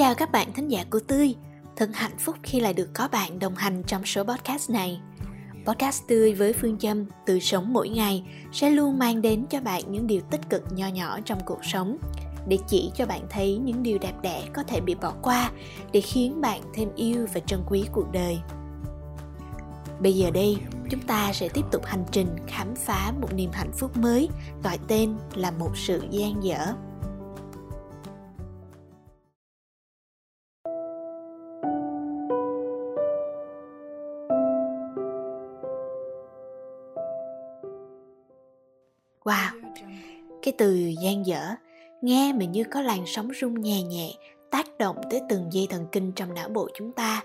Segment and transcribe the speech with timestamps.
[0.00, 1.34] chào các bạn thính giả của Tươi
[1.76, 5.00] Thật hạnh phúc khi lại được có bạn đồng hành trong số podcast này
[5.66, 9.82] Podcast Tươi với phương châm từ sống mỗi ngày sẽ luôn mang đến cho bạn
[9.92, 11.96] những điều tích cực nho nhỏ trong cuộc sống
[12.48, 15.50] để chỉ cho bạn thấy những điều đẹp đẽ có thể bị bỏ qua
[15.92, 18.38] để khiến bạn thêm yêu và trân quý cuộc đời.
[20.00, 20.56] Bây giờ đây,
[20.90, 24.28] chúng ta sẽ tiếp tục hành trình khám phá một niềm hạnh phúc mới
[24.62, 26.74] gọi tên là một sự gian dở.
[40.50, 41.40] Cái từ gian dở
[42.00, 44.12] nghe mà như có làn sóng rung nhẹ nhẹ
[44.50, 47.22] tác động tới từng dây thần kinh trong não bộ chúng ta.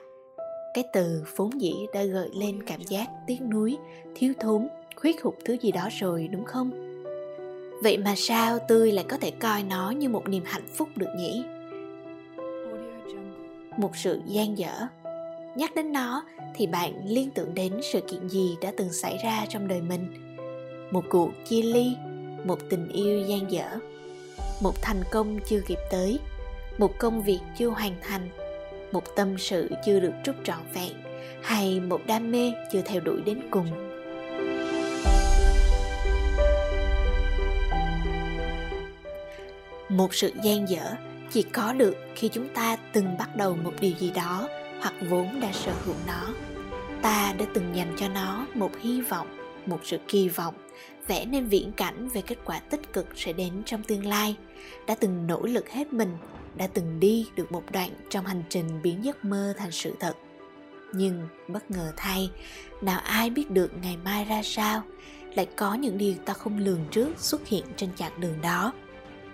[0.73, 3.77] Cái từ vốn dĩ đã gợi lên cảm giác tiếc nuối,
[4.15, 6.71] thiếu thốn, khuyết hụt thứ gì đó rồi đúng không?
[7.83, 11.09] Vậy mà sao tươi lại có thể coi nó như một niềm hạnh phúc được
[11.17, 11.43] nhỉ?
[13.77, 14.73] Một sự gian dở.
[15.55, 16.23] Nhắc đến nó
[16.55, 20.25] thì bạn liên tưởng đến sự kiện gì đã từng xảy ra trong đời mình?
[20.91, 21.95] một cuộc chia ly
[22.45, 23.65] một tình yêu gian dở.
[24.61, 26.19] Một thành công chưa kịp tới.
[26.77, 28.29] Một công việc chưa hoàn thành.
[28.91, 30.91] Một tâm sự chưa được trút trọn vẹn.
[31.43, 33.67] Hay một đam mê chưa theo đuổi đến cùng.
[39.89, 40.95] Một sự gian dở
[41.31, 44.49] chỉ có được khi chúng ta từng bắt đầu một điều gì đó
[44.81, 46.27] hoặc vốn đã sở hữu nó.
[47.01, 49.27] Ta đã từng dành cho nó một hy vọng,
[49.65, 50.53] một sự kỳ vọng
[51.07, 54.35] vẽ nên viễn cảnh về kết quả tích cực sẽ đến trong tương lai.
[54.87, 56.17] Đã từng nỗ lực hết mình,
[56.55, 60.13] đã từng đi được một đoạn trong hành trình biến giấc mơ thành sự thật.
[60.93, 62.31] Nhưng bất ngờ thay,
[62.81, 64.83] nào ai biết được ngày mai ra sao,
[65.35, 68.73] lại có những điều ta không lường trước xuất hiện trên chặng đường đó.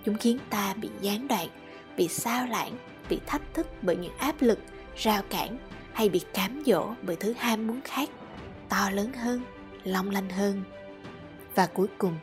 [0.05, 1.47] Chúng khiến ta bị gián đoạn,
[1.97, 2.77] bị sao lãng,
[3.09, 4.59] bị thách thức bởi những áp lực,
[4.95, 5.57] rào cản
[5.93, 8.09] hay bị cám dỗ bởi thứ ham muốn khác.
[8.69, 9.41] To lớn hơn,
[9.83, 10.63] long lanh hơn
[11.55, 12.13] và cuối cùng,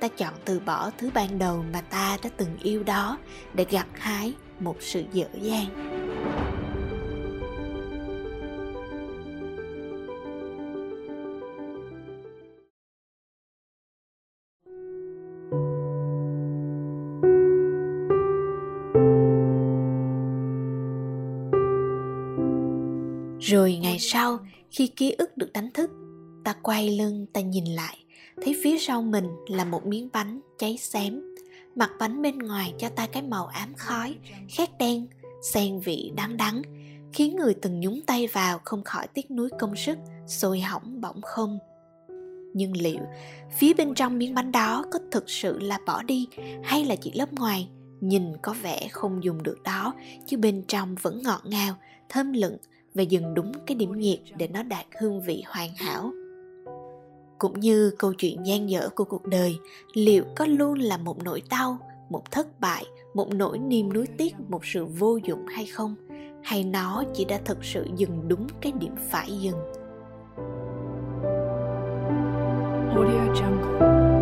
[0.00, 3.18] ta chọn từ bỏ thứ ban đầu mà ta đã từng yêu đó
[3.54, 5.98] để gặt hái một sự dở dang.
[23.40, 24.38] Rồi ngày sau,
[24.70, 25.90] khi ký ức được đánh thức,
[26.44, 27.98] ta quay lưng ta nhìn lại
[28.42, 31.22] thấy phía sau mình là một miếng bánh cháy xém.
[31.74, 34.14] Mặt bánh bên ngoài cho ta cái màu ám khói,
[34.48, 35.06] khét đen
[35.42, 36.62] xen vị đắng đắng,
[37.12, 41.20] khiến người từng nhúng tay vào không khỏi tiếc nuối công sức, sôi hỏng bỏng
[41.22, 41.58] không.
[42.54, 43.00] Nhưng liệu
[43.58, 46.28] phía bên trong miếng bánh đó có thực sự là bỏ đi
[46.64, 47.68] hay là chỉ lớp ngoài?
[48.00, 49.94] Nhìn có vẻ không dùng được đó,
[50.26, 51.74] chứ bên trong vẫn ngọt ngào,
[52.08, 52.56] thơm lựng
[52.94, 56.12] và dừng đúng cái điểm nhiệt để nó đạt hương vị hoàn hảo
[57.38, 59.58] cũng như câu chuyện gian dở của cuộc đời,
[59.94, 61.78] liệu có luôn là một nỗi đau,
[62.10, 62.84] một thất bại,
[63.14, 65.94] một nỗi niềm nuối tiếc, một sự vô dụng hay không?
[66.42, 69.58] Hay nó chỉ đã thực sự dừng đúng cái điểm phải dừng?
[72.94, 74.17] Audio Jungle.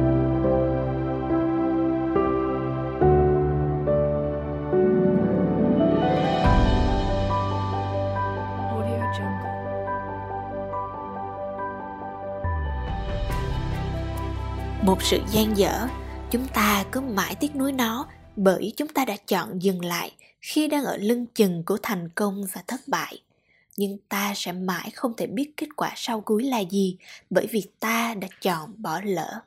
[14.83, 15.89] Một sự gian dở,
[16.31, 20.69] chúng ta cứ mãi tiếc nuối nó bởi chúng ta đã chọn dừng lại khi
[20.69, 23.23] đang ở lưng chừng của thành công và thất bại.
[23.77, 26.97] Nhưng ta sẽ mãi không thể biết kết quả sau cuối là gì
[27.31, 29.41] bởi vì ta đã chọn bỏ lỡ.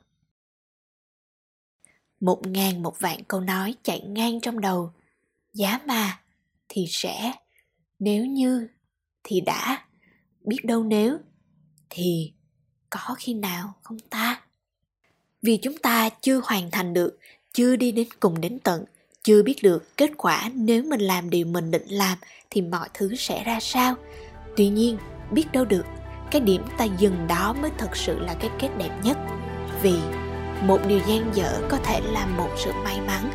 [2.20, 4.92] Một ngàn một vạn câu nói chạy ngang trong đầu.
[5.52, 6.20] Giá mà,
[6.68, 7.32] thì sẽ.
[7.98, 8.68] Nếu như,
[9.22, 9.86] thì đã.
[10.40, 11.18] Biết đâu nếu,
[11.90, 12.32] thì
[12.90, 14.39] có khi nào không ta?
[15.42, 17.18] Vì chúng ta chưa hoàn thành được,
[17.52, 18.84] chưa đi đến cùng đến tận,
[19.22, 22.18] chưa biết được kết quả nếu mình làm điều mình định làm
[22.50, 23.94] thì mọi thứ sẽ ra sao.
[24.56, 24.98] Tuy nhiên,
[25.30, 25.84] biết đâu được,
[26.30, 29.18] cái điểm ta dừng đó mới thật sự là cái kết đẹp nhất.
[29.82, 29.94] Vì
[30.62, 33.30] một điều gian dở có thể là một sự may mắn,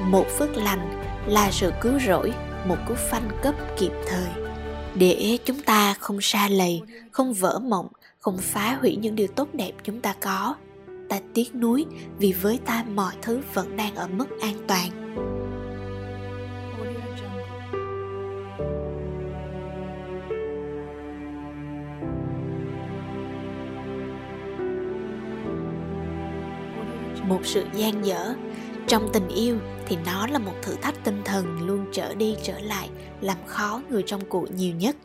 [0.00, 2.32] một phước lành là sự cứu rỗi,
[2.66, 4.44] một cú phanh cấp kịp thời.
[4.94, 7.88] Để chúng ta không xa lầy, không vỡ mộng,
[8.20, 10.54] không phá hủy những điều tốt đẹp chúng ta có
[11.08, 11.86] ta tiếc nuối
[12.18, 14.90] vì với ta mọi thứ vẫn đang ở mức an toàn.
[27.28, 28.34] Một sự gian dở,
[28.86, 32.58] trong tình yêu thì nó là một thử thách tinh thần luôn trở đi trở
[32.58, 32.90] lại,
[33.20, 34.96] làm khó người trong cuộc nhiều nhất.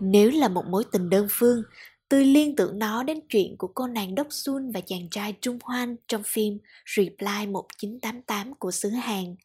[0.00, 1.62] Nếu là một mối tình đơn phương
[2.10, 5.58] tôi liên tưởng nó đến chuyện của cô nàng Đốc Sun và chàng trai Trung
[5.62, 6.58] Hoan trong phim
[6.96, 9.36] Reply 1988 của xứ Hàn.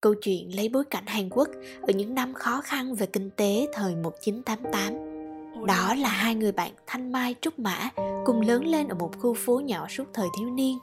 [0.00, 1.48] Câu chuyện lấy bối cảnh Hàn Quốc
[1.82, 5.66] ở những năm khó khăn về kinh tế thời 1988.
[5.66, 7.90] Đó là hai người bạn Thanh Mai Trúc Mã
[8.24, 10.78] cùng lớn lên ở một khu phố nhỏ suốt thời thiếu niên.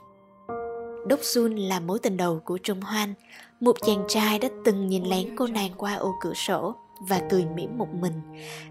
[1.08, 3.14] Đốc Sun là mối tình đầu của Trung Hoan,
[3.60, 7.44] một chàng trai đã từng nhìn lén cô nàng qua ô cửa sổ và cười
[7.54, 8.12] mỉm một mình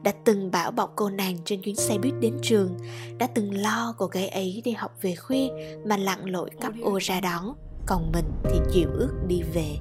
[0.04, 2.78] đã từng bảo bọc cô nàng trên chuyến xe buýt đến trường
[3.18, 5.48] đã từng lo cô gái ấy đi học về khuya
[5.86, 7.54] mà lặn lội cắp ô ra đón
[7.86, 9.78] còn mình thì chịu ước đi về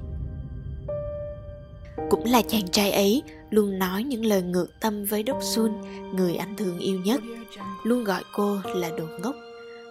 [2.09, 5.71] cũng là chàng trai ấy luôn nói những lời ngược tâm với Đốc Sun,
[6.15, 7.21] người anh thương yêu nhất.
[7.83, 9.35] Luôn gọi cô là đồ ngốc.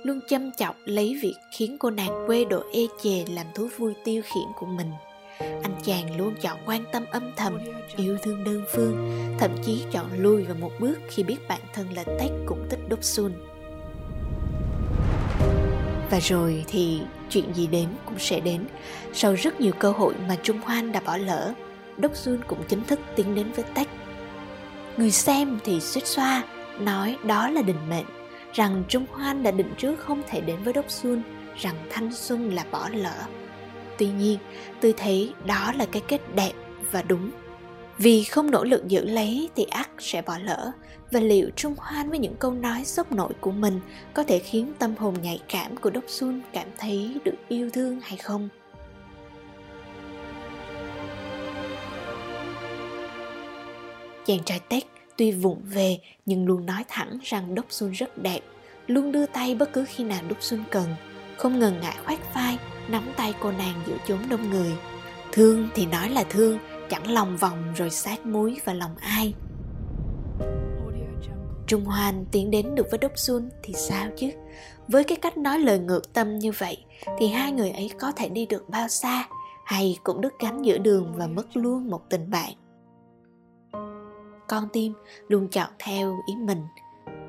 [0.04, 3.94] Luôn chăm chọc lấy việc khiến cô nàng quê độ ê chề làm thú vui
[4.04, 4.90] tiêu khiển của mình
[5.38, 7.58] anh chàng luôn chọn quan tâm âm thầm,
[7.96, 11.86] yêu thương đơn phương, thậm chí chọn lui vào một bước khi biết bản thân
[11.94, 13.32] là tách cũng thích đốc sun
[16.10, 17.00] và rồi thì
[17.30, 18.64] chuyện gì đến cũng sẽ đến.
[19.12, 21.54] Sau rất nhiều cơ hội mà trung hoan đã bỏ lỡ
[21.96, 23.88] đốc sun cũng chính thức tiến đến với tách.
[24.96, 26.42] Người xem thì suýt xoa,
[26.80, 28.06] nói đó là định mệnh,
[28.52, 31.22] rằng trung hoan đã định trước không thể đến với đốc sun
[31.56, 33.16] rằng thanh xuân là bỏ lỡ
[33.98, 34.38] tuy nhiên,
[34.80, 36.52] tôi thấy đó là cái kết đẹp
[36.90, 37.30] và đúng.
[37.98, 40.72] Vì không nỗ lực giữ lấy thì ắt sẽ bỏ lỡ,
[41.10, 43.80] và liệu trung hoan với những câu nói sốc nổi của mình
[44.14, 48.00] có thể khiến tâm hồn nhạy cảm của đốc xuân cảm thấy được yêu thương
[48.02, 48.48] hay không?
[54.26, 54.84] Chàng trai tết
[55.16, 58.40] tuy vụng về nhưng luôn nói thẳng rằng đốc xuân rất đẹp,
[58.86, 60.86] luôn đưa tay bất cứ khi nào đốc xuân cần,
[61.36, 64.76] không ngần ngại khoác vai nắm tay cô nàng giữa chốn đông người
[65.32, 66.58] thương thì nói là thương,
[66.88, 69.34] chẳng lòng vòng rồi sát muối vào lòng ai
[71.66, 74.30] Trung Hoan tiến đến được với Đốc Xuân thì sao chứ?
[74.88, 76.84] Với cái cách nói lời ngược tâm như vậy
[77.18, 79.28] thì hai người ấy có thể đi được bao xa,
[79.64, 82.52] hay cũng đứt gánh giữa đường và mất luôn một tình bạn.
[84.48, 84.92] Con tim
[85.28, 86.62] luôn chọn theo ý mình.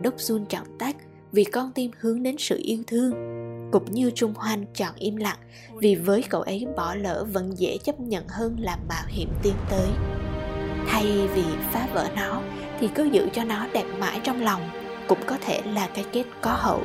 [0.01, 0.95] Đốc Xuân chọn tắt
[1.31, 3.38] vì con tim hướng đến sự yêu thương
[3.71, 5.37] cũng như Trung Hoan chọn im lặng
[5.73, 9.53] vì với cậu ấy bỏ lỡ vẫn dễ chấp nhận hơn là mạo hiểm tiến
[9.69, 9.87] tới.
[10.87, 12.41] Thay vì phá vỡ nó
[12.79, 14.61] thì cứ giữ cho nó đẹp mãi trong lòng
[15.07, 16.81] cũng có thể là cái kết có hậu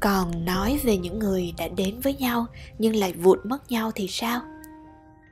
[0.00, 2.46] còn nói về những người đã đến với nhau
[2.78, 4.40] nhưng lại vụt mất nhau thì sao?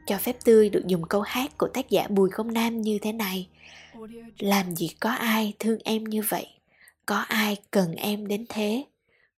[0.06, 3.12] Cho phép tươi được dùng câu hát của tác giả bùi công nam như thế
[3.12, 3.48] này.
[4.38, 6.46] Làm gì có ai thương em như vậy?
[7.06, 8.84] Có ai cần em đến thế?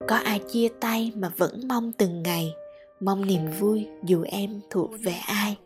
[0.09, 2.53] Có ai chia tay mà vẫn mong từng ngày?
[3.01, 5.57] Mong niềm vui dù em thuộc về ai?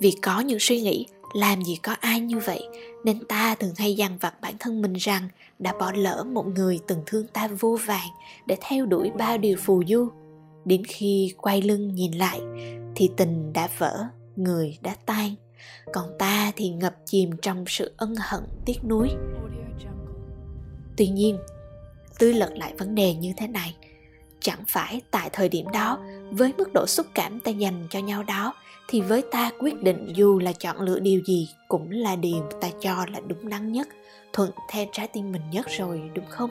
[0.00, 2.68] Vì có những suy nghĩ làm gì có ai như vậy?
[3.04, 5.28] Nên ta thường hay dằn vặt bản thân mình rằng
[5.58, 8.08] đã bỏ lỡ một người từng thương ta vô vàng
[8.46, 10.08] để theo đuổi bao điều phù du.
[10.64, 12.40] Đến khi quay lưng nhìn lại,
[12.94, 14.06] thì tình đã vỡ,
[14.36, 15.34] người đã tan.
[15.92, 19.08] Còn ta thì ngập chìm trong sự ân hận, tiếc nuối.
[20.96, 21.38] Tuy nhiên
[22.18, 23.74] tôi lật lại vấn đề như thế này,
[24.40, 25.98] chẳng phải tại thời điểm đó
[26.30, 28.54] với mức độ xúc cảm ta dành cho nhau đó,
[28.88, 32.68] thì với ta quyết định dù là chọn lựa điều gì cũng là điều ta
[32.80, 33.88] cho là đúng đắn nhất,
[34.32, 36.50] thuận theo trái tim mình nhất rồi, đúng không?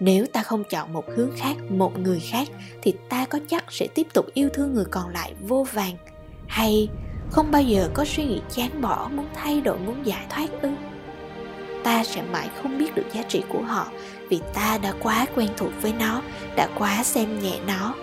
[0.00, 2.48] Nếu ta không chọn một hướng khác, một người khác,
[2.82, 5.96] thì ta có chắc sẽ tiếp tục yêu thương người còn lại vô vàng?
[6.48, 6.88] Hay
[7.30, 10.70] không bao giờ có suy nghĩ chán bỏ, muốn thay đổi, muốn giải thoát ư?
[11.84, 13.88] Ta sẽ mãi không biết được giá trị của họ
[14.28, 16.22] vì ta đã quá quen thuộc với nó,
[16.56, 17.94] đã quá xem nhẹ nó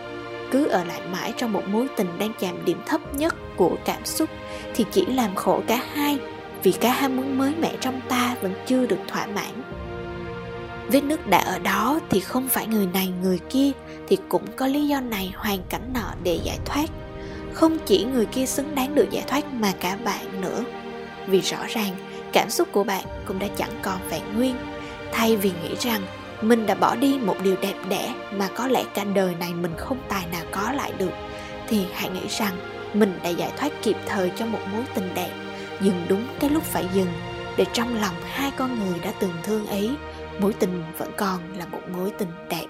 [0.52, 4.06] cứ ở lại mãi trong một mối tình đang chạm điểm thấp nhất của cảm
[4.06, 4.30] xúc
[4.76, 6.18] thì chỉ làm khổ cả hai,
[6.64, 9.64] vì cái ham muốn mới mẻ trong ta vẫn chưa được thỏa mãn.
[10.88, 13.72] Vết nứt đã ở đó thì không phải người này người kia
[14.08, 16.86] thì cũng có lý do này hoàn cảnh nọ để giải thoát.
[17.54, 20.64] Không chỉ người kia xứng đáng được giải thoát mà cả bạn nữa,
[21.28, 21.96] vì rõ ràng
[22.34, 24.56] cảm xúc của bạn cũng đã chẳng còn vẹn nguyên.
[25.12, 26.02] Thay vì nghĩ rằng
[26.42, 29.74] mình đã bỏ đi một điều đẹp đẽ mà có lẽ cả đời này mình
[29.78, 31.12] không tài nào có lại được.
[31.68, 32.54] Thì hãy nghĩ rằng,
[32.94, 35.32] mình đã giải thoát kịp thời cho một mối tình đẹp.
[35.82, 37.12] Dừng đúng cái lúc phải dừng,
[37.58, 39.92] để trong lòng hai con người đã từng thương ấy,
[40.40, 42.66] mối tình vẫn còn là một mối tình đẹp.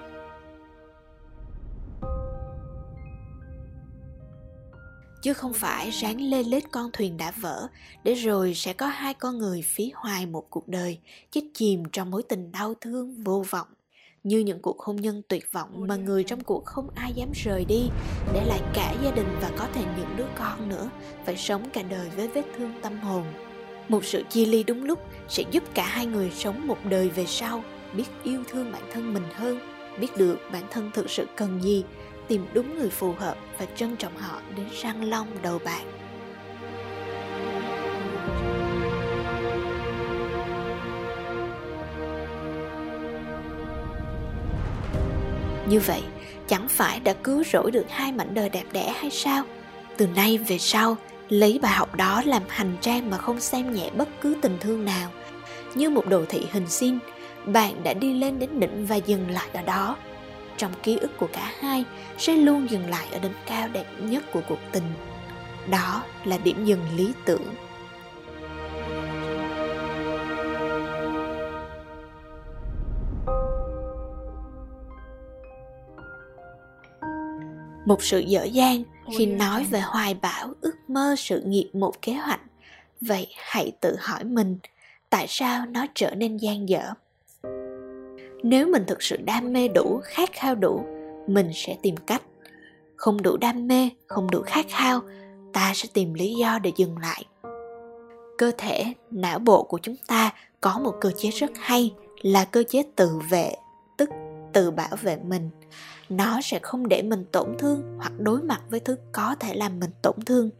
[5.22, 7.68] Chứ không phải ráng lê lết con thuyền đã vỡ,
[8.04, 10.98] để rồi sẽ có hai con người phí hoài một cuộc đời,
[11.30, 13.66] chết chìm trong mối tình đau thương vô vọng.
[14.24, 17.64] Như những cuộc hôn nhân tuyệt vọng mà người trong cuộc không ai dám rời
[17.64, 17.88] đi,
[18.34, 20.90] để lại cả gia đình và có thể những đứa con nữa,
[21.24, 23.24] phải sống cả đời với vết thương tâm hồn.
[23.88, 24.98] Một sự chia ly đúng lúc
[25.28, 27.64] sẽ giúp cả hai người sống một đời về sau,
[27.96, 29.58] biết yêu thương bản thân mình hơn,
[30.00, 31.84] biết được bản thân thực sự cần gì
[32.30, 35.82] tìm đúng người phù hợp và trân trọng họ đến răng long đầu bạc.
[45.68, 46.02] Như vậy,
[46.48, 49.44] chẳng phải đã cứu rỗi được hai mảnh đời đẹp đẽ hay sao?
[49.96, 50.96] Từ nay về sau,
[51.28, 54.84] lấy bài học đó làm hành trang mà không xem nhẹ bất cứ tình thương
[54.84, 55.10] nào.
[55.74, 56.98] Như một đồ thị hình xin,
[57.46, 59.96] bạn đã đi lên đến đỉnh và dừng lại ở đó
[60.60, 61.84] trong ký ức của cả hai
[62.18, 64.84] sẽ luôn dừng lại ở đỉnh cao đẹp nhất của cuộc tình.
[65.70, 67.54] Đó là điểm dừng lý tưởng.
[77.86, 78.82] Một sự dở dang
[79.18, 82.40] khi nói về hoài bão ước mơ sự nghiệp một kế hoạch.
[83.00, 84.58] Vậy hãy tự hỏi mình
[85.10, 86.82] tại sao nó trở nên gian dở
[88.42, 90.84] nếu mình thực sự đam mê đủ, khát khao đủ,
[91.26, 92.22] mình sẽ tìm cách.
[92.96, 95.00] Không đủ đam mê, không đủ khát khao,
[95.52, 97.24] ta sẽ tìm lý do để dừng lại.
[98.38, 102.62] Cơ thể, não bộ của chúng ta có một cơ chế rất hay, là cơ
[102.68, 103.52] chế tự vệ,
[103.96, 104.10] tức
[104.52, 105.50] tự bảo vệ mình.
[106.08, 109.80] Nó sẽ không để mình tổn thương hoặc đối mặt với thứ có thể làm
[109.80, 110.50] mình tổn thương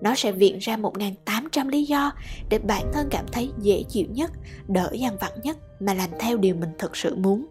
[0.00, 2.12] nó sẽ viện ra 1.800 lý do
[2.50, 4.30] để bản thân cảm thấy dễ chịu nhất,
[4.68, 7.46] đỡ dằn vặt nhất mà làm theo điều mình thực sự muốn.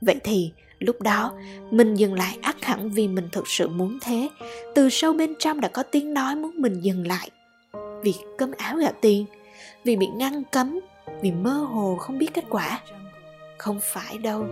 [0.00, 1.32] Vậy thì lúc đó
[1.70, 4.28] mình dừng lại ắt hẳn vì mình thực sự muốn thế.
[4.74, 7.30] Từ sâu bên trong đã có tiếng nói muốn mình dừng lại.
[8.02, 9.26] Vì cơm áo gạo tiền,
[9.84, 10.80] vì bị ngăn cấm,
[11.20, 12.80] vì mơ hồ không biết kết quả.
[13.58, 14.46] Không phải đâu,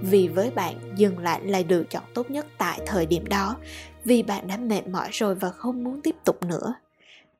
[0.00, 3.56] vì với bạn dừng lại là lựa chọn tốt nhất tại thời điểm đó
[4.04, 6.74] vì bạn đã mệt mỏi rồi và không muốn tiếp tục nữa.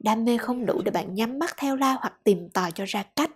[0.00, 3.02] Đam mê không đủ để bạn nhắm mắt theo lao hoặc tìm tòi cho ra
[3.02, 3.30] cách.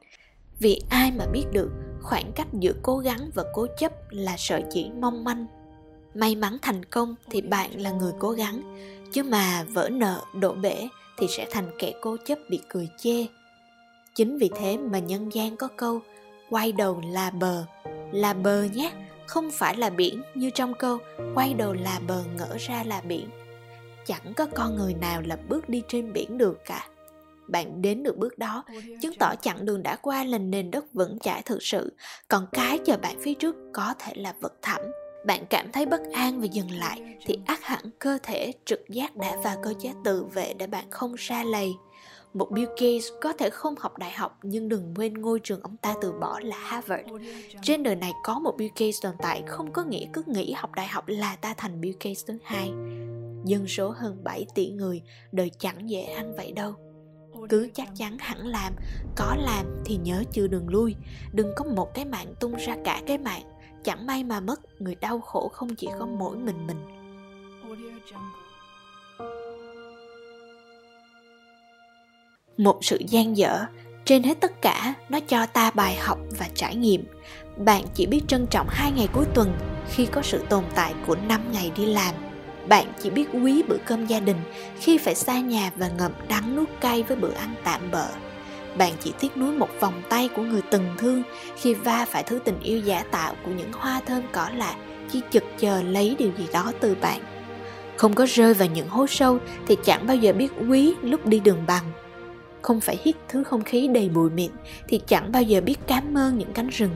[0.59, 1.71] Vì ai mà biết được,
[2.03, 5.47] khoảng cách giữa cố gắng và cố chấp là sợi chỉ mong manh.
[6.15, 8.63] May mắn thành công thì bạn là người cố gắng,
[9.13, 13.27] chứ mà vỡ nợ, đổ bể thì sẽ thành kẻ cố chấp bị cười chê.
[14.15, 16.01] Chính vì thế mà nhân gian có câu,
[16.51, 17.65] quay đầu là bờ
[18.13, 18.93] là bờ nhé
[19.29, 20.99] không phải là biển như trong câu,
[21.35, 23.29] quay đầu là bờ ngỡ ra là biển.
[24.07, 26.89] Chẳng có con người nào là bước đi trên biển được cả.
[27.49, 28.65] Bạn đến được bước đó,
[29.03, 31.93] chứng tỏ chặng đường đã qua là nền đất vững chãi thực sự.
[32.29, 34.81] Còn cái chờ bạn phía trước có thể là vật thẳm.
[35.27, 39.17] Bạn cảm thấy bất an và dừng lại thì ác hẳn cơ thể, trực giác
[39.17, 41.73] đã vào cơ chế tự vệ để bạn không ra lầy
[42.35, 45.77] một Bill Gates có thể không học đại học nhưng đừng quên ngôi trường ông
[45.77, 47.09] ta từ bỏ là Harvard.
[47.63, 50.71] Trên đời này có một Bill Gates tồn tại không có nghĩa cứ nghĩ học
[50.75, 52.73] đại học là ta thành Bill Gates thứ hai.
[53.45, 56.75] Dân số hơn 7 tỷ người, đời chẳng dễ ăn vậy đâu.
[57.49, 58.73] Cứ chắc chắn hẳn làm,
[59.17, 60.95] có làm thì nhớ chưa đường lui.
[61.33, 63.43] Đừng có một cái mạng tung ra cả cái mạng.
[63.85, 66.99] Chẳng may mà mất, người đau khổ không chỉ có mỗi mình mình.
[72.59, 73.65] Một sự gian dở.
[74.05, 77.05] Trên hết tất cả, nó cho ta bài học và trải nghiệm.
[77.57, 79.53] Bạn chỉ biết trân trọng hai ngày cuối tuần
[79.91, 82.15] khi có sự tồn tại của năm ngày đi làm.
[82.69, 84.37] Bạn chỉ biết quý bữa cơm gia đình
[84.81, 88.07] khi phải xa nhà và ngậm đắng nuốt cay với bữa ăn tạm bợ.
[88.79, 91.23] Bạn chỉ tiếc nuối một vòng tay của người từng thương
[91.57, 94.75] khi va phải thứ tình yêu giả tạo của những hoa thơm cỏ lạ
[95.11, 97.21] khi chực chờ lấy điều gì đó từ bạn.
[97.97, 101.41] Không có rơi vào những hố sâu thì chẳng bao giờ biết quý lúc đi
[101.41, 101.85] đường bằng
[102.63, 104.51] không phải hít thứ không khí đầy bụi mịn
[104.89, 106.91] thì chẳng bao giờ biết cảm ơn những cánh rừng.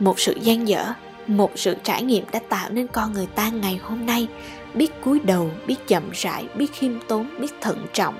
[0.00, 0.92] Một sự gian dở,
[1.26, 4.28] một sự trải nghiệm đã tạo nên con người ta ngày hôm nay.
[4.74, 8.14] Biết cúi đầu, biết chậm rãi, biết khiêm tốn, biết thận trọng.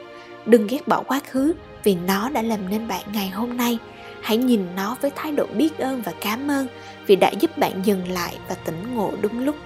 [0.47, 1.53] Đừng ghét bỏ quá khứ
[1.85, 3.79] vì nó đã làm nên bạn ngày hôm nay.
[4.23, 6.67] Hãy nhìn nó với thái độ biết ơn và cảm ơn
[7.07, 9.57] vì đã giúp bạn dừng lại và tỉnh ngộ đúng lúc.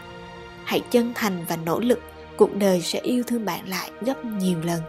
[0.65, 2.01] Hãy chân thành và nỗ lực,
[2.37, 4.81] cuộc đời sẽ yêu thương bạn lại gấp nhiều lần.